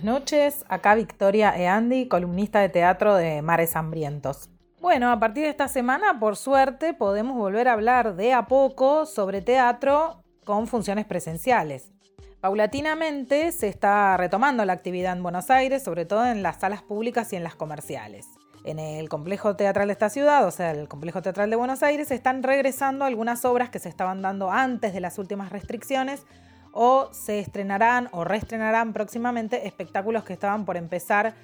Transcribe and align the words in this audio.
buenas 0.00 0.20
noches. 0.20 0.64
Acá 0.68 0.94
Victoria 0.94 1.54
Eandi, 1.56 2.08
columnista 2.08 2.60
de 2.60 2.68
teatro 2.68 3.16
de 3.16 3.42
Mares 3.42 3.76
Hambrientos. 3.76 4.48
Bueno, 4.80 5.10
a 5.10 5.20
partir 5.20 5.44
de 5.44 5.50
esta 5.50 5.68
semana, 5.68 6.18
por 6.18 6.36
suerte, 6.36 6.94
podemos 6.94 7.36
volver 7.36 7.68
a 7.68 7.74
hablar 7.74 8.16
de 8.16 8.32
a 8.32 8.46
poco 8.46 9.04
sobre 9.04 9.42
teatro 9.42 10.22
con 10.44 10.66
funciones 10.68 11.04
presenciales. 11.04 11.92
Paulatinamente 12.40 13.52
se 13.52 13.68
está 13.68 14.16
retomando 14.16 14.64
la 14.64 14.72
actividad 14.72 15.14
en 15.14 15.22
Buenos 15.22 15.50
Aires, 15.50 15.82
sobre 15.82 16.06
todo 16.06 16.24
en 16.24 16.42
las 16.42 16.60
salas 16.60 16.82
públicas 16.82 17.30
y 17.34 17.36
en 17.36 17.44
las 17.44 17.54
comerciales. 17.54 18.26
En 18.64 18.78
el 18.78 19.08
complejo 19.10 19.56
teatral 19.56 19.88
de 19.88 19.92
esta 19.92 20.08
ciudad, 20.08 20.46
o 20.46 20.50
sea, 20.50 20.70
el 20.70 20.88
complejo 20.88 21.20
teatral 21.20 21.50
de 21.50 21.56
Buenos 21.56 21.82
Aires, 21.82 22.10
están 22.10 22.42
regresando 22.42 23.04
algunas 23.04 23.44
obras 23.44 23.68
que 23.68 23.78
se 23.78 23.90
estaban 23.90 24.22
dando 24.22 24.50
antes 24.50 24.94
de 24.94 25.00
las 25.00 25.18
últimas 25.18 25.50
restricciones 25.50 26.24
o 26.72 27.08
se 27.12 27.40
estrenarán 27.40 28.08
o 28.12 28.24
reestrenarán 28.24 28.92
próximamente 28.92 29.66
espectáculos 29.66 30.24
que 30.24 30.32
estaban 30.32 30.64
por 30.64 30.76
empezar 30.76 31.34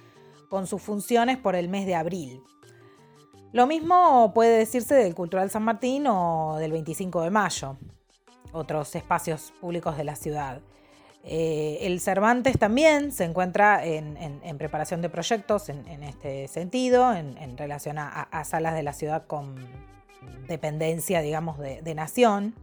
con 0.48 0.66
sus 0.66 0.82
funciones 0.82 1.36
por 1.36 1.56
el 1.56 1.68
mes 1.68 1.86
de 1.86 1.94
abril. 1.94 2.42
Lo 3.52 3.66
mismo 3.66 4.32
puede 4.34 4.58
decirse 4.58 4.94
del 4.94 5.14
Cultural 5.14 5.50
San 5.50 5.62
Martín 5.62 6.06
o 6.06 6.56
del 6.58 6.72
25 6.72 7.22
de 7.22 7.30
mayo, 7.30 7.76
otros 8.52 8.94
espacios 8.94 9.52
públicos 9.60 9.96
de 9.96 10.04
la 10.04 10.16
ciudad. 10.16 10.60
Eh, 11.24 11.78
el 11.80 12.00
Cervantes 12.00 12.58
también 12.58 13.10
se 13.10 13.24
encuentra 13.24 13.84
en, 13.84 14.58
preparación 14.58 15.02
de 15.02 15.08
proyectos 15.08 15.68
en, 15.68 16.02
este 16.04 16.46
sentido, 16.48 17.12
en, 17.14 17.56
relación 17.56 17.98
a, 17.98 18.44
salas 18.44 18.74
de 18.74 18.82
la 18.82 18.92
ciudad 18.92 19.26
con 19.26 19.56
dependencia, 20.46 21.20
digamos, 21.20 21.58
de 21.58 21.94
nación. 21.94 22.54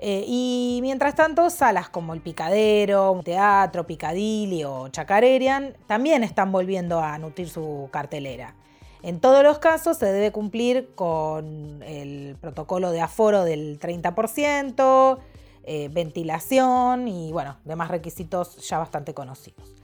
Eh, 0.00 0.24
y 0.26 0.78
mientras 0.80 1.16
tanto, 1.16 1.50
salas 1.50 1.88
como 1.88 2.14
el 2.14 2.20
Picadero, 2.20 3.20
Teatro, 3.24 3.84
Picadilly 3.84 4.62
o 4.62 4.88
Chacarerian 4.88 5.74
también 5.88 6.22
están 6.22 6.52
volviendo 6.52 7.00
a 7.00 7.18
nutrir 7.18 7.48
su 7.48 7.88
cartelera. 7.90 8.54
En 9.02 9.20
todos 9.20 9.42
los 9.42 9.58
casos 9.58 9.96
se 9.96 10.06
debe 10.06 10.30
cumplir 10.30 10.90
con 10.94 11.82
el 11.82 12.36
protocolo 12.40 12.90
de 12.92 13.00
aforo 13.00 13.42
del 13.44 13.78
30%, 13.80 15.18
eh, 15.64 15.88
ventilación 15.92 17.08
y 17.08 17.32
bueno, 17.32 17.56
demás 17.64 17.88
requisitos 17.88 18.68
ya 18.68 18.78
bastante 18.78 19.14
conocidos. 19.14 19.74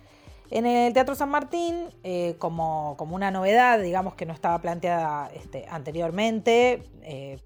En 0.51 0.67
el 0.67 0.93
Teatro 0.93 1.17
San 1.17 1.31
Martín, 1.31 1.87
eh, 2.05 2.37
como, 2.39 2.97
una 3.11 3.33
novedad, 3.33 3.81
digamos 3.81 4.15
que 4.15 4.27
no 4.27 4.33
estaba 4.33 4.61
planteada 4.61 5.31
este, 5.35 5.67
anteriormente, 5.69 6.85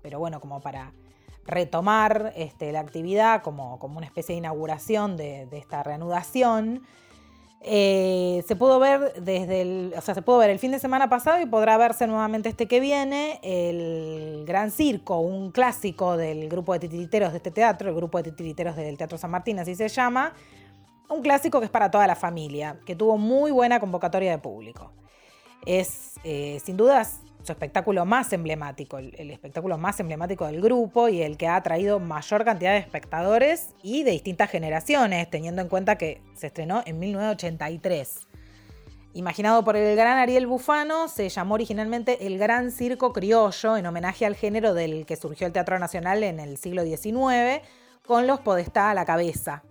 pero 0.02 0.18
bueno, 0.18 0.40
como 0.40 0.60
para 0.60 0.92
retomar 1.48 2.32
este, 2.36 2.70
la 2.72 2.80
actividad 2.80 3.42
como, 3.42 3.78
como, 3.78 3.96
una 3.96 4.06
especie 4.06 4.34
de 4.34 4.38
inauguración 4.38 5.16
de, 5.16 5.48
esta 5.52 5.82
reanudación. 5.82 6.82
Eh, 7.60 8.44
se 8.46 8.54
pudo 8.54 8.78
ver 8.78 9.14
desde 9.20 9.62
el, 9.62 9.94
o 9.96 10.00
sea, 10.00 10.14
se 10.14 10.22
pudo 10.22 10.38
ver 10.38 10.50
el 10.50 10.60
fin 10.60 10.70
de 10.70 10.78
semana 10.78 11.08
pasado 11.08 11.40
y 11.40 11.46
podrá 11.46 11.76
verse 11.76 12.06
nuevamente 12.06 12.48
este 12.50 12.68
que 12.68 12.78
viene, 12.78 13.40
el 13.42 14.44
Gran 14.46 14.70
Circo, 14.70 15.18
un 15.18 15.50
clásico 15.50 16.16
del 16.16 16.48
grupo 16.48 16.74
de 16.74 16.80
titiriteros 16.80 17.32
de 17.32 17.38
este 17.38 17.50
teatro, 17.50 17.88
el 17.88 17.96
grupo 17.96 18.18
de 18.18 18.30
titiriteros 18.30 18.76
del 18.76 18.96
Teatro 18.96 19.18
San 19.18 19.32
Martín, 19.32 19.58
así 19.58 19.74
se 19.74 19.88
llama, 19.88 20.34
un 21.08 21.22
clásico 21.22 21.58
que 21.58 21.64
es 21.64 21.70
para 21.70 21.90
toda 21.90 22.06
la 22.06 22.14
familia, 22.14 22.78
que 22.86 22.94
tuvo 22.94 23.16
muy 23.18 23.50
buena 23.50 23.80
convocatoria 23.80 24.30
de 24.30 24.38
público. 24.38 24.92
Es, 25.66 26.14
eh, 26.22 26.60
sin 26.64 26.76
dudas, 26.76 27.22
espectáculo 27.52 28.04
más 28.04 28.32
emblemático, 28.32 28.98
el, 28.98 29.30
espectáculo 29.30 29.78
más 29.78 30.00
emblemático 30.00 30.46
del 30.46 30.60
grupo 30.60 31.08
y 31.08 31.22
el 31.22 31.36
que 31.36 31.48
ha 31.48 31.62
traído 31.62 32.00
mayor 32.00 32.44
cantidad 32.44 32.72
de 32.72 32.78
espectadores 32.78 33.74
y 33.82 34.04
de 34.04 34.12
distintas 34.12 34.50
generaciones, 34.50 35.28
teniendo 35.30 35.62
en 35.62 35.68
cuenta 35.68 35.96
que 35.96 36.20
se 36.34 36.48
estrenó 36.48 36.82
en 36.86 36.98
1983. 36.98 38.28
Imaginado 39.14 39.64
por 39.64 39.76
el 39.76 39.96
gran 39.96 40.18
Ariel 40.18 40.46
Bufano, 40.46 41.08
se 41.08 41.28
llamó 41.28 41.54
originalmente 41.54 42.26
el 42.26 42.38
Gran 42.38 42.70
Circo 42.70 43.12
Criollo, 43.12 43.76
en 43.76 43.86
homenaje 43.86 44.26
al 44.26 44.36
género 44.36 44.74
del 44.74 45.06
que 45.06 45.16
surgió 45.16 45.46
el 45.46 45.52
Teatro 45.52 45.78
Nacional 45.78 46.22
en 46.22 46.40
el 46.40 46.56
siglo 46.58 46.84
XIX, 46.84 47.62
con 48.06 48.26
los 48.26 48.40
podestá 48.40 48.90
a 48.90 48.94
la 48.94 49.04
cabeza. 49.04 49.62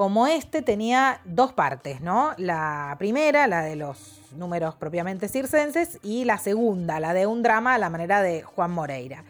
Como 0.00 0.26
este 0.26 0.62
tenía 0.62 1.20
dos 1.26 1.52
partes, 1.52 2.00
¿no? 2.00 2.32
La 2.38 2.96
primera, 2.98 3.46
la 3.46 3.60
de 3.60 3.76
los 3.76 4.22
números 4.34 4.74
propiamente 4.74 5.28
circenses, 5.28 5.98
y 6.02 6.24
la 6.24 6.38
segunda, 6.38 7.00
la 7.00 7.12
de 7.12 7.26
un 7.26 7.42
drama 7.42 7.74
a 7.74 7.78
la 7.78 7.90
manera 7.90 8.22
de 8.22 8.40
Juan 8.40 8.70
Moreira. 8.70 9.24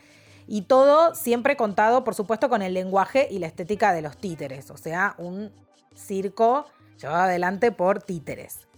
Y 0.47 0.63
todo 0.63 1.17
siempre 1.17 1.57
contado, 1.57 2.05
por 2.05 2.15
supuesto, 2.15 2.49
con 2.49 2.63
el 2.63 2.73
lenguaje 2.73 3.27
y 3.33 3.41
la 3.41 3.49
estética 3.49 3.93
de 3.93 4.03
los 4.03 4.17
títeres, 4.17 4.71
o 4.71 4.77
sea, 4.77 5.17
un 5.19 5.51
circo 5.97 6.67
llevado 7.01 7.23
adelante 7.23 7.73
por 7.73 8.01
títeres. 8.01 8.69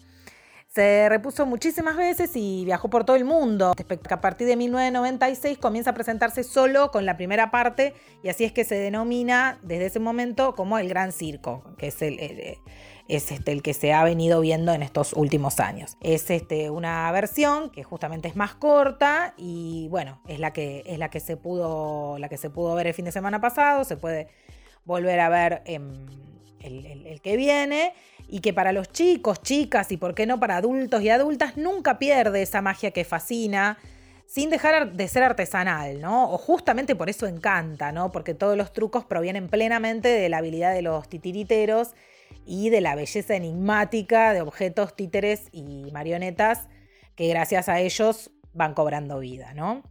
Se 0.74 1.06
repuso 1.10 1.44
muchísimas 1.44 1.98
veces 1.98 2.30
y 2.34 2.64
viajó 2.64 2.88
por 2.88 3.04
todo 3.04 3.16
el 3.16 3.26
mundo. 3.26 3.74
A 4.08 4.20
partir 4.22 4.46
de 4.46 4.56
1996 4.56 5.58
comienza 5.58 5.90
a 5.90 5.94
presentarse 5.94 6.44
solo 6.44 6.90
con 6.90 7.04
la 7.04 7.18
primera 7.18 7.50
parte 7.50 7.92
y 8.22 8.30
así 8.30 8.44
es 8.44 8.52
que 8.52 8.64
se 8.64 8.76
denomina 8.76 9.58
desde 9.62 9.86
ese 9.86 10.00
momento 10.00 10.54
como 10.54 10.78
el 10.78 10.88
Gran 10.88 11.12
Circo, 11.12 11.62
que 11.76 11.88
es 11.88 12.00
el, 12.00 12.18
es 12.18 13.30
este, 13.32 13.60
que 13.60 13.74
se 13.74 13.92
ha 13.92 14.02
venido 14.02 14.40
viendo 14.40 14.72
en 14.72 14.82
estos 14.82 15.12
últimos 15.12 15.60
años. 15.60 15.98
Es 16.00 16.30
este, 16.30 16.70
una 16.70 17.12
versión 17.12 17.68
que 17.68 17.82
justamente 17.82 18.28
es 18.28 18.36
más 18.36 18.54
corta 18.54 19.34
y 19.36 19.88
bueno, 19.90 20.22
es 20.26 20.40
la 20.40 20.54
que, 20.54 20.84
es 20.86 20.98
la 20.98 21.10
que, 21.10 21.20
se, 21.20 21.36
pudo, 21.36 22.16
la 22.18 22.30
que 22.30 22.38
se 22.38 22.48
pudo 22.48 22.74
ver 22.74 22.86
el 22.86 22.94
fin 22.94 23.04
de 23.04 23.12
semana 23.12 23.42
pasado, 23.42 23.84
se 23.84 23.98
puede 23.98 24.28
volver 24.86 25.20
a 25.20 25.28
ver 25.28 25.62
el, 25.66 27.06
el, 27.06 27.20
que 27.20 27.36
viene 27.36 27.92
y 28.32 28.40
que 28.40 28.54
para 28.54 28.72
los 28.72 28.90
chicos, 28.90 29.42
chicas 29.42 29.92
y 29.92 29.98
por 29.98 30.14
qué 30.14 30.24
no 30.24 30.40
para 30.40 30.56
adultos 30.56 31.02
y 31.02 31.10
adultas 31.10 31.58
nunca 31.58 31.98
pierde 31.98 32.40
esa 32.40 32.62
magia 32.62 32.90
que 32.90 33.04
fascina 33.04 33.76
sin 34.26 34.48
dejar 34.48 34.94
de 34.94 35.06
ser 35.06 35.22
artesanal, 35.22 36.00
¿no? 36.00 36.32
O 36.32 36.38
justamente 36.38 36.96
por 36.96 37.10
eso 37.10 37.26
encanta, 37.26 37.92
¿no? 37.92 38.10
Porque 38.10 38.32
todos 38.32 38.56
los 38.56 38.72
trucos 38.72 39.04
provienen 39.04 39.50
plenamente 39.50 40.08
de 40.08 40.30
la 40.30 40.38
habilidad 40.38 40.72
de 40.72 40.80
los 40.80 41.10
titiriteros 41.10 41.90
y 42.46 42.70
de 42.70 42.80
la 42.80 42.94
belleza 42.94 43.36
enigmática 43.36 44.32
de 44.32 44.40
objetos, 44.40 44.96
títeres 44.96 45.48
y 45.52 45.90
marionetas 45.92 46.68
que 47.14 47.28
gracias 47.28 47.68
a 47.68 47.80
ellos 47.80 48.30
van 48.54 48.72
cobrando 48.72 49.18
vida, 49.18 49.52
¿no? 49.52 49.82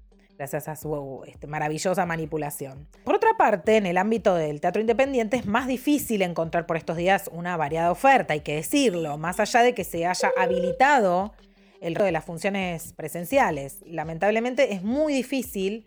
Gracias 0.41 0.67
a 0.69 0.75
su 0.75 1.21
este, 1.27 1.45
maravillosa 1.45 2.03
manipulación. 2.07 2.87
Por 3.03 3.13
otra 3.13 3.37
parte, 3.37 3.77
en 3.77 3.85
el 3.85 3.95
ámbito 3.95 4.33
del 4.33 4.59
teatro 4.59 4.81
independiente 4.81 5.37
es 5.37 5.45
más 5.45 5.67
difícil 5.67 6.23
encontrar 6.23 6.65
por 6.65 6.77
estos 6.77 6.97
días 6.97 7.29
una 7.31 7.57
variada 7.57 7.91
oferta, 7.91 8.33
hay 8.33 8.39
que 8.39 8.55
decirlo, 8.55 9.19
más 9.19 9.39
allá 9.39 9.61
de 9.61 9.75
que 9.75 9.83
se 9.83 10.07
haya 10.07 10.31
habilitado 10.35 11.35
el 11.79 11.93
resto 11.93 12.05
de 12.05 12.11
las 12.11 12.25
funciones 12.25 12.93
presenciales. 12.93 13.83
Lamentablemente 13.85 14.73
es 14.73 14.81
muy 14.81 15.13
difícil 15.13 15.85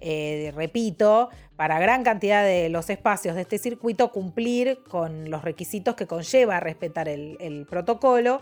eh, 0.00 0.52
repito, 0.56 1.28
para 1.56 1.78
gran 1.78 2.02
cantidad 2.02 2.42
de 2.42 2.70
los 2.70 2.88
espacios 2.88 3.34
de 3.34 3.42
este 3.42 3.58
circuito 3.58 4.12
cumplir 4.12 4.78
con 4.88 5.30
los 5.30 5.42
requisitos 5.42 5.94
que 5.94 6.06
conlleva 6.06 6.58
respetar 6.58 7.06
el, 7.08 7.66
protocolo. 7.68 8.40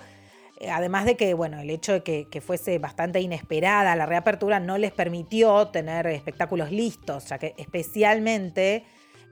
Eh, 0.60 0.70
además 0.70 1.04
de 1.04 1.16
que, 1.16 1.34
bueno, 1.34 1.60
el 1.60 1.70
hecho 1.70 1.92
de 1.92 2.02
que, 2.02 2.41
fuese 2.41 2.78
bastante 2.78 3.20
inesperada 3.20 3.94
la 3.96 4.06
reapertura 4.06 4.60
no 4.60 4.76
les 4.78 4.92
permitió 4.92 5.69
tener 5.69 6.06
espectáculos 6.08 6.70
listos, 6.70 7.26
ya 7.26 7.38
que 7.38 7.54
especialmente 7.56 8.84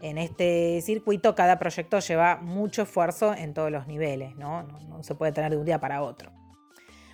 en 0.03 0.19
este 0.19 0.81
circuito 0.83 1.35
cada 1.35 1.59
proyecto 1.59 1.99
lleva 2.01 2.37
mucho 2.37 2.83
esfuerzo 2.83 3.35
en 3.35 3.55
todos 3.55 3.71
los 3.71 3.87
niveles, 3.87 4.37
no, 4.37 4.63
no 4.63 5.03
se 5.03 5.15
puede 5.15 5.33
tener 5.33 5.51
de 5.51 5.57
un 5.57 5.65
día 5.65 5.81
para 5.81 6.03
otro. 6.03 6.31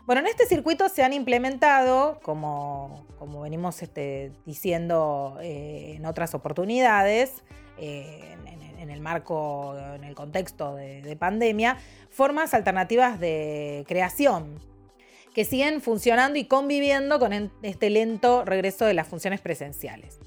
Bueno, 0.05 0.23
en 0.23 0.27
este 0.27 0.47
circuito 0.47 0.89
se 0.89 1.05
han 1.05 1.13
implementado, 1.13 2.19
como, 2.23 3.07
venimos 3.41 3.83
este, 3.83 4.33
diciendo 4.45 5.39
eh, 5.41 5.95
en 5.97 6.07
otras 6.07 6.35
oportunidades, 6.35 7.45
eh, 7.79 8.37
en, 8.47 8.62
el 8.91 9.01
marco, 9.01 9.77
en 9.95 10.05
el 10.05 10.15
contexto 10.15 10.75
de, 10.75 11.17
pandemia, 11.19 11.79
formas 12.11 12.55
alternativas 12.55 13.21
de 13.21 13.85
creación 13.87 14.61
que 15.35 15.45
siguen 15.45 15.81
funcionando 15.81 16.39
y 16.39 16.45
conviviendo 16.45 17.19
con 17.19 17.51
este 17.63 17.91
lento 17.91 18.45
regreso 18.45 18.85
de 18.85 18.95
las 18.95 19.09
funciones 19.09 19.41
presenciales. 19.41 20.19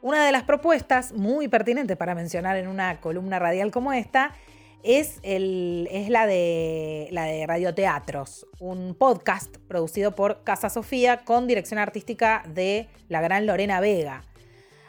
Una 0.00 0.24
de 0.24 0.32
las 0.32 0.42
propuestas 0.44 1.12
muy 1.12 1.48
pertinente 1.48 1.96
para 1.96 2.14
mencionar 2.14 2.56
en 2.56 2.68
una 2.68 3.00
columna 3.00 3.38
radial 3.38 3.70
como 3.70 3.92
esta 3.92 4.34
es, 4.84 5.18
el, 5.22 5.88
es 5.90 6.10
la, 6.10 6.26
de, 6.26 7.08
la 7.10 7.24
de 7.24 7.46
Radioteatros, 7.46 8.46
un 8.60 8.94
podcast 8.94 9.56
producido 9.66 10.14
por 10.14 10.44
Casa 10.44 10.68
Sofía 10.68 11.24
con 11.24 11.46
dirección 11.46 11.78
artística 11.80 12.44
de 12.46 12.88
la 13.08 13.22
gran 13.22 13.46
Lorena 13.46 13.80
Vega. 13.80 14.22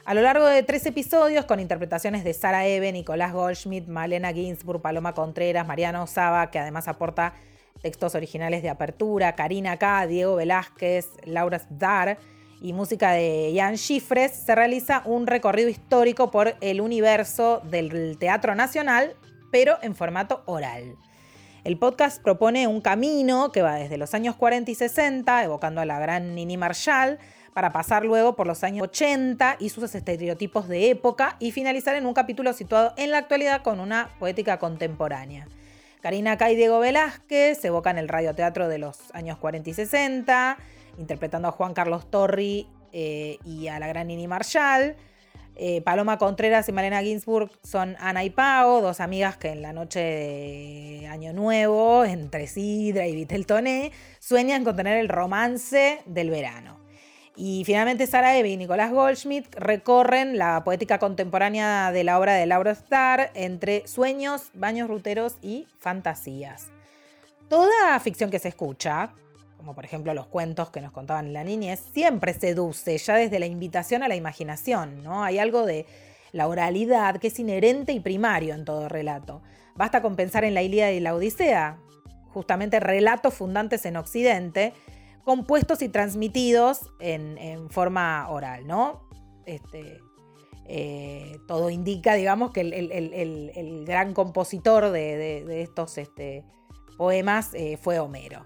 A 0.05 0.13
lo 0.13 0.21
largo 0.21 0.45
de 0.45 0.61
tres 0.61 0.85
episodios, 0.85 1.45
con 1.45 1.59
interpretaciones 1.59 2.23
de 2.23 2.33
Sara 2.33 2.67
Eve, 2.67 2.91
Nicolás 2.91 3.33
Goldschmidt, 3.33 3.87
Malena 3.87 4.31
Ginsburg, 4.31 4.79
Paloma 4.79 5.13
Contreras, 5.13 5.65
Mariano 5.65 6.05
Saba, 6.05 6.51
que 6.51 6.59
además 6.59 6.87
aporta 6.87 7.33
textos 7.81 8.13
originales 8.13 8.61
de 8.61 8.69
apertura, 8.69 9.33
Karina 9.33 9.77
K., 9.77 10.05
Diego 10.05 10.35
Velázquez, 10.35 11.09
Laura 11.25 11.59
Dar 11.71 12.19
y 12.61 12.73
música 12.73 13.13
de 13.13 13.51
Jan 13.55 13.77
Schifres, 13.77 14.31
se 14.31 14.53
realiza 14.53 15.01
un 15.05 15.25
recorrido 15.25 15.69
histórico 15.69 16.29
por 16.29 16.55
el 16.61 16.81
universo 16.81 17.61
del 17.63 18.17
Teatro 18.19 18.53
Nacional 18.53 19.15
pero 19.55 19.77
en 19.81 19.95
formato 19.95 20.43
oral. 20.47 20.97
El 21.63 21.79
podcast 21.79 22.21
propone 22.21 22.67
un 22.67 22.81
camino 22.81 23.53
que 23.53 23.61
va 23.61 23.75
desde 23.75 23.97
los 23.97 24.13
años 24.13 24.35
40 24.35 24.69
y 24.69 24.75
60, 24.75 25.45
evocando 25.45 25.79
a 25.79 25.85
la 25.85 25.97
gran 25.97 26.35
Nini 26.35 26.57
Marshall, 26.57 27.17
para 27.55 27.71
pasar 27.71 28.03
luego 28.03 28.35
por 28.35 28.47
los 28.47 28.65
años 28.65 28.89
80 28.89 29.55
y 29.59 29.69
sus 29.69 29.95
estereotipos 29.95 30.67
de 30.67 30.89
época 30.89 31.37
y 31.39 31.53
finalizar 31.53 31.95
en 31.95 32.05
un 32.05 32.13
capítulo 32.13 32.51
situado 32.51 32.93
en 32.97 33.11
la 33.11 33.19
actualidad 33.19 33.61
con 33.61 33.79
una 33.79 34.09
poética 34.19 34.59
contemporánea. 34.59 35.47
Karina 36.01 36.37
K. 36.37 36.51
y 36.51 36.57
Diego 36.57 36.79
Velázquez 36.79 37.63
evocan 37.63 37.97
el 37.97 38.09
radioteatro 38.09 38.67
de 38.67 38.77
los 38.77 38.99
años 39.13 39.37
40 39.37 39.69
y 39.69 39.73
60, 39.73 40.57
interpretando 40.97 41.47
a 41.47 41.51
Juan 41.51 41.73
Carlos 41.73 42.11
Torri 42.11 42.67
eh, 42.91 43.37
y 43.45 43.69
a 43.69 43.79
la 43.79 43.87
gran 43.87 44.07
Nini 44.07 44.27
Marshall. 44.27 44.97
Eh, 45.55 45.79
Paloma 45.79 46.17
Contreras 46.17 46.67
y 46.67 46.73
Malena 46.73 47.01
Ginsburg 47.01 47.49
son 47.63 47.95
Ana 48.01 48.25
y 48.25 48.31
Pau, 48.31 48.81
dos 48.81 48.99
amigas 48.99 49.37
que 49.37 49.47
en 49.51 49.61
la 49.61 49.71
noche 49.71 50.01
de 50.01 51.07
Año 51.09 51.31
Nuevo, 51.31 52.03
entre 52.03 52.47
Sidra 52.47 53.07
y 53.07 53.15
Viteltoné, 53.15 53.93
sueñan 54.19 54.65
con 54.65 54.75
tener 54.75 54.97
el 54.97 55.07
romance 55.07 56.01
del 56.05 56.31
verano. 56.31 56.84
Y 57.35 57.63
finalmente 57.65 58.07
Sara 58.07 58.37
Eve 58.37 58.49
y 58.49 58.57
Nicolás 58.57 58.91
Goldschmidt 58.91 59.53
recorren 59.55 60.37
la 60.37 60.63
poética 60.63 60.99
contemporánea 60.99 61.91
de 61.91 62.05
la 62.05 62.17
obra 62.17 62.33
de 62.33 62.45
Laura 62.45 62.71
Starr 62.71 63.31
entre 63.33 63.85
sueños, 63.87 64.51
baños 64.53 64.87
ruteros 64.87 65.35
y 65.41 65.67
fantasías. 65.79 66.67
Toda 67.49 67.99
ficción 67.99 68.31
que 68.31 68.39
se 68.39 68.47
escucha, 68.47 69.11
como 69.57 69.75
por 69.75 69.83
ejemplo 69.83 70.13
los 70.13 70.27
cuentos 70.27 70.69
que 70.69 70.79
nos 70.79 70.93
contaban 70.93 71.27
en 71.27 71.33
la 71.33 71.43
niñez, 71.43 71.81
siempre 71.93 72.33
seduce 72.33 72.97
ya 72.97 73.15
desde 73.15 73.39
la 73.39 73.47
invitación 73.47 74.01
a 74.01 74.07
la 74.07 74.15
imaginación, 74.15 75.03
¿no? 75.03 75.23
Hay 75.23 75.37
algo 75.37 75.65
de 75.65 75.85
la 76.31 76.47
oralidad 76.47 77.17
que 77.17 77.27
es 77.27 77.39
inherente 77.39 77.91
y 77.91 77.99
primario 77.99 78.55
en 78.55 78.65
todo 78.65 78.87
relato. 78.87 79.41
Basta 79.75 80.01
con 80.01 80.15
pensar 80.15 80.45
en 80.45 80.53
la 80.53 80.61
Ilíada 80.61 80.91
y 80.91 81.01
la 81.01 81.13
Odisea, 81.13 81.79
justamente 82.33 82.79
relatos 82.79 83.33
fundantes 83.33 83.85
en 83.85 83.97
Occidente, 83.97 84.73
compuestos 85.25 85.81
y 85.81 85.89
transmitidos 85.89 86.91
en, 86.99 87.69
forma 87.69 88.29
oral, 88.29 88.67
¿no? 88.67 89.09
Este, 89.45 89.99
eh, 90.67 91.39
todo 91.47 91.69
indica, 91.69 92.13
digamos, 92.13 92.51
que 92.51 92.61
el, 92.61 93.83
gran 93.85 94.13
compositor 94.13 94.91
de, 94.91 95.61
estos 95.61 95.97
este, 95.97 96.45
poemas 96.97 97.53
eh, 97.53 97.77
fue 97.81 97.99
Homero. 97.99 98.45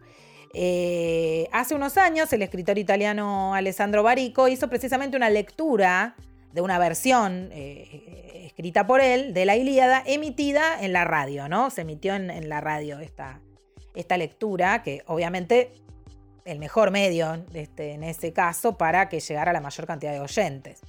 Eh, 0.54 1.48
hace 1.52 1.76
unos 1.76 1.98
años 1.98 2.34
el 2.34 2.42
escritor 2.42 2.80
italiano 2.80 3.54
Alessandro 3.54 4.02
Barico 4.02 4.48
hizo 4.48 4.68
precisamente 4.68 5.16
una 5.16 5.30
lectura 5.30 6.16
de 6.54 6.62
una 6.62 6.80
versión 6.80 7.52
escrita 7.54 8.88
por 8.88 9.00
él 9.00 9.34
de 9.34 9.46
la 9.46 9.56
Ilíada 9.56 10.04
emitida 10.06 10.82
en 10.82 10.92
la 10.92 11.06
radio, 11.06 11.48
¿no? 11.48 11.70
Se 11.70 11.82
emitió 11.82 12.16
en, 12.16 12.50
la 12.50 12.62
radio 12.62 13.00
esta, 13.00 13.40
lectura, 14.18 14.82
que 14.82 15.04
obviamente 15.06 15.72
el 16.50 16.60
mejor 16.60 16.92
medio 16.92 17.46
este, 17.54 17.94
en 17.94 18.04
ese 18.04 18.34
caso 18.34 18.78
para 18.78 19.08
que 19.08 19.20
llegara 19.20 19.54
la 19.54 19.62
mayor 19.62 19.86
cantidad 19.86 20.12
de 20.12 20.20
oyentes. 20.20 20.82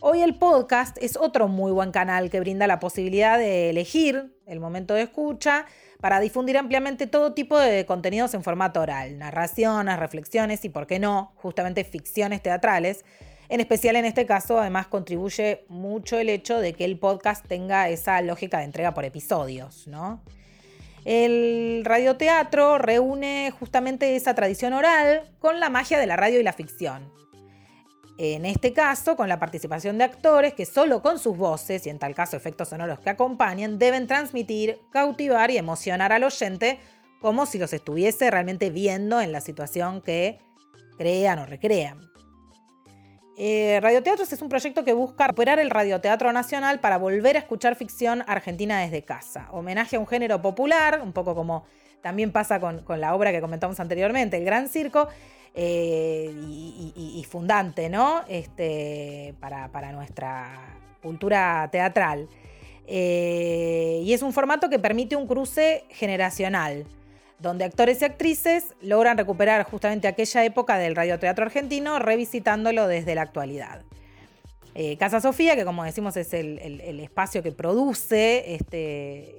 Hoy 0.00 0.22
el 0.22 0.36
podcast 0.36 0.96
es 1.00 1.16
otro 1.16 1.48
muy 1.48 1.72
buen 1.72 1.90
canal 1.90 2.30
que 2.30 2.38
brinda 2.38 2.66
la 2.66 2.78
posibilidad 2.78 3.38
de 3.38 3.70
elegir 3.70 4.32
el 4.46 4.60
momento 4.60 4.94
de 4.94 5.02
escucha 5.02 5.66
para 6.00 6.20
difundir 6.20 6.56
ampliamente 6.56 7.08
todo 7.08 7.34
tipo 7.34 7.58
de 7.58 7.84
contenidos 7.84 8.34
en 8.34 8.44
formato 8.44 8.80
oral, 8.80 9.18
narraciones, 9.18 9.98
reflexiones 9.98 10.64
y, 10.64 10.68
por 10.68 10.86
qué 10.86 11.00
no, 11.00 11.32
justamente 11.36 11.82
ficciones 11.82 12.42
teatrales. 12.42 13.04
En 13.48 13.60
especial 13.60 13.96
en 13.96 14.04
este 14.04 14.26
caso, 14.26 14.60
además 14.60 14.86
contribuye 14.86 15.64
mucho 15.68 16.18
el 16.18 16.28
hecho 16.28 16.60
de 16.60 16.74
que 16.74 16.84
el 16.84 16.98
podcast 16.98 17.44
tenga 17.48 17.88
esa 17.88 18.20
lógica 18.22 18.58
de 18.58 18.64
entrega 18.64 18.94
por 18.94 19.04
episodios, 19.04 19.88
¿no? 19.88 20.22
El 21.04 21.82
radioteatro 21.84 22.78
reúne 22.78 23.52
justamente 23.58 24.16
esa 24.16 24.34
tradición 24.34 24.72
oral 24.72 25.22
con 25.38 25.60
la 25.60 25.70
magia 25.70 25.98
de 25.98 26.06
la 26.06 26.16
radio 26.16 26.40
y 26.40 26.42
la 26.42 26.52
ficción. 26.52 27.12
En 28.18 28.44
este 28.46 28.72
caso, 28.72 29.16
con 29.16 29.28
la 29.28 29.38
participación 29.38 29.96
de 29.96 30.04
actores 30.04 30.52
que 30.52 30.66
solo 30.66 31.02
con 31.02 31.20
sus 31.20 31.36
voces, 31.36 31.86
y 31.86 31.90
en 31.90 32.00
tal 32.00 32.16
caso 32.16 32.36
efectos 32.36 32.70
sonoros 32.70 32.98
que 32.98 33.10
acompañen, 33.10 33.78
deben 33.78 34.08
transmitir, 34.08 34.80
cautivar 34.90 35.52
y 35.52 35.56
emocionar 35.56 36.12
al 36.12 36.24
oyente 36.24 36.80
como 37.20 37.46
si 37.46 37.58
los 37.58 37.72
estuviese 37.72 38.30
realmente 38.30 38.70
viendo 38.70 39.20
en 39.20 39.30
la 39.30 39.40
situación 39.40 40.02
que 40.02 40.40
crean 40.98 41.38
o 41.38 41.46
recrean. 41.46 42.07
Eh, 43.40 43.78
Radioteatros 43.80 44.32
es 44.32 44.42
un 44.42 44.48
proyecto 44.48 44.82
que 44.84 44.92
busca 44.92 45.28
recuperar 45.28 45.60
el 45.60 45.70
radioteatro 45.70 46.32
nacional 46.32 46.80
para 46.80 46.98
volver 46.98 47.36
a 47.36 47.38
escuchar 47.38 47.76
ficción 47.76 48.24
argentina 48.26 48.80
desde 48.80 49.02
casa. 49.02 49.46
Homenaje 49.52 49.94
a 49.94 50.00
un 50.00 50.08
género 50.08 50.42
popular, 50.42 51.00
un 51.00 51.12
poco 51.12 51.36
como 51.36 51.64
también 52.02 52.32
pasa 52.32 52.58
con, 52.58 52.82
la 53.00 53.14
obra 53.14 53.30
que 53.30 53.40
comentamos 53.40 53.78
anteriormente, 53.78 54.38
El 54.38 54.44
Gran 54.44 54.68
Circo, 54.68 55.06
eh, 55.54 56.32
y, 56.34 57.24
fundante, 57.30 57.88
¿no? 57.88 58.22
Este, 58.28 59.36
para, 59.38 59.92
nuestra 59.92 60.50
cultura 61.00 61.68
teatral. 61.70 62.28
Eh, 62.88 64.00
y 64.02 64.14
es 64.14 64.22
un 64.22 64.32
formato 64.32 64.68
que 64.68 64.80
permite 64.80 65.14
un 65.14 65.28
cruce 65.28 65.84
generacional, 65.90 66.86
donde 67.38 67.64
actores 67.64 68.02
y 68.02 68.04
actrices 68.04 68.74
logran 68.80 69.16
recuperar 69.16 69.62
justamente 69.64 70.08
aquella 70.08 70.44
época 70.44 70.78
del 70.78 70.96
radioteatro 70.96 71.44
argentino, 71.44 71.98
revisitándolo 71.98 72.88
desde 72.88 73.14
la 73.14 73.22
actualidad. 73.22 73.82
Eh, 74.74 74.96
Casa 74.96 75.20
Sofía, 75.20 75.56
que 75.56 75.64
como 75.64 75.82
decimos 75.82 76.16
es 76.16 76.32
el, 76.34 77.00
espacio 77.00 77.42
que 77.42 77.50
produce 77.50 78.54
este, 78.54 79.34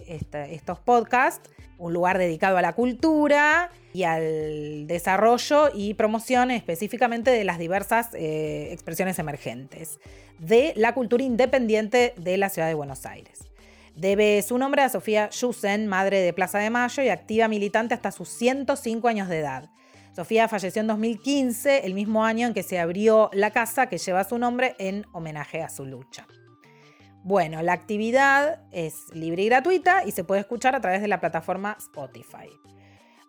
estos 0.54 0.80
podcasts, 0.80 1.50
un 1.78 1.94
lugar 1.94 2.18
dedicado 2.18 2.58
a 2.58 2.62
la 2.62 2.74
cultura 2.74 3.70
y 3.94 4.04
al 4.04 4.86
desarrollo 4.86 5.70
y 5.74 5.94
promoción 5.94 6.52
específicamente 6.52 7.32
de 7.32 7.46
las 7.46 7.58
diversas 7.58 8.14
eh, 8.14 8.74
expresiones 8.74 9.18
emergentes 9.18 10.00
de 10.40 10.74
la 10.76 10.94
cultura 10.94 11.24
independiente 11.24 12.14
de 12.18 12.38
la 12.38 12.50
ciudad 12.50 12.68
de 12.68 12.74
Buenos 12.74 13.06
Aires. 13.06 13.49
Debe 13.96 14.42
su 14.42 14.58
nombre 14.58 14.82
a 14.82 14.90
Sofía 14.90 15.30
Yusen, 15.30 15.88
madre 15.88 16.22
de 16.22 16.34
Plaza 16.34 16.60
de 16.60 16.70
Mayo 16.70 17.04
y 17.04 17.10
activa 17.10 17.48
militante 17.48 17.94
hasta 17.94 18.12
sus 18.12 18.30
105 18.30 19.08
años 19.08 19.28
de 19.28 19.40
edad. 19.40 19.70
Sofía 20.16 20.48
falleció 20.48 20.82
en 20.82 20.88
2015, 20.88 21.86
el 21.86 21.94
mismo 21.94 22.26
año 22.26 22.48
en 22.48 22.54
que 22.54 22.64
se 22.64 22.80
abrió 22.80 23.30
la 23.34 23.52
casa 23.52 23.88
que 23.88 23.98
lleva 23.98 24.24
su 24.24 24.38
nombre 24.38 24.76
en 24.80 25.06
homenaje 25.14 25.62
a 25.62 25.70
su 25.70 25.86
lucha. 25.86 26.28
Bueno, 27.24 27.62
la 27.62 27.74
actividad 27.74 28.62
es 28.72 29.14
libre 29.14 29.44
y 29.44 29.50
gratuita 29.50 30.06
y 30.06 30.12
se 30.12 30.24
puede 30.24 30.42
escuchar 30.42 30.76
a 30.76 30.82
través 30.82 31.02
de 31.02 31.08
la 31.08 31.20
plataforma 31.20 31.76
Spotify. 31.78 32.50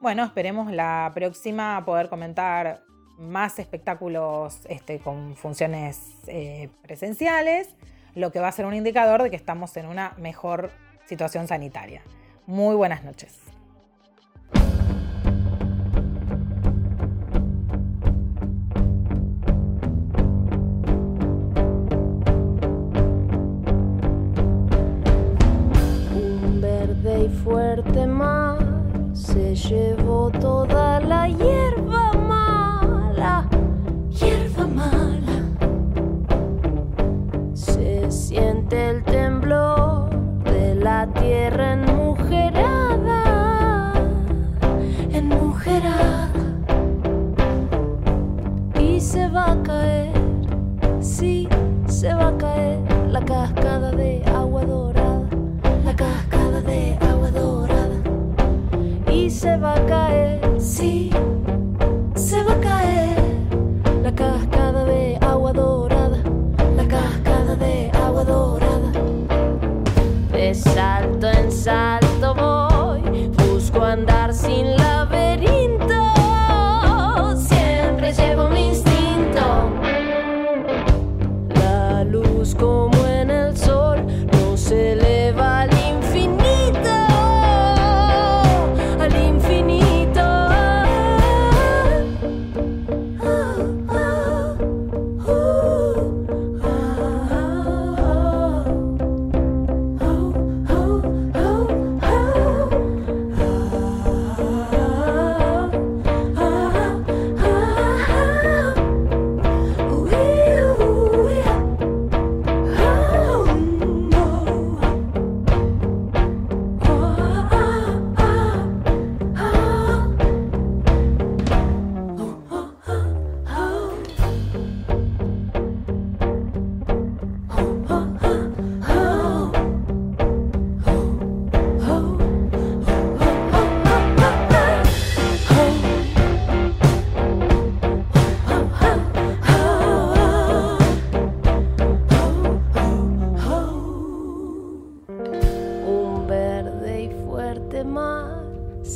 Bueno, 0.00 0.24
esperemos 0.24 0.72
la 0.72 1.10
próxima 1.14 1.84
poder 1.84 2.08
comentar 2.08 2.82
más 3.18 3.58
espectáculos 3.58 4.60
este, 4.68 4.98
con 4.98 5.36
funciones 5.36 6.00
eh, 6.26 6.70
presenciales, 6.82 7.68
lo 8.14 8.32
que 8.32 8.40
va 8.40 8.48
a 8.48 8.52
ser 8.52 8.66
un 8.66 8.74
indicador 8.74 9.22
de 9.22 9.30
que 9.30 9.36
estamos 9.36 9.76
en 9.76 9.86
una 9.86 10.14
mejor 10.18 10.70
situación 11.06 11.46
sanitaria. 11.46 12.02
Muy 12.46 12.74
buenas 12.74 13.04
noches. 13.04 13.50
fuerte 27.44 28.06
mar 28.06 28.58
se 29.12 29.54
llevó 29.54 30.30
toda 30.30 31.00
la 31.00 31.28
hierba 31.28 31.99
se 52.00 52.14
va 52.14 52.28
a 52.28 52.38
caer 52.38 52.78
la 53.10 53.20
cascada 53.20 53.90
de 53.90 54.22
agua 54.24 54.64
dorada, 54.64 55.28
la 55.84 55.94
cascada 55.94 56.62
de 56.62 56.96
agua 56.98 57.30
se 59.30 59.56
va 59.58 59.74
a 59.74 59.86
caer, 59.86 60.40
sí, 60.58 61.09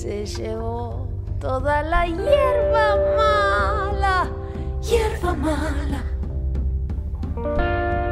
se 0.04 0.26
llevó 0.26 1.08
toda 1.40 1.82
la 1.82 2.04
hierba 2.04 2.96
mala, 3.16 4.30
hierba 4.82 5.32
mala. 5.32 6.04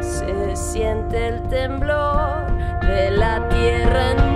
Se 0.01 0.57
siente 0.57 1.29
el 1.29 1.43
temblor 1.51 2.47
de 2.81 3.11
la 3.11 3.47
tierra 3.51 4.13
en 4.13 4.32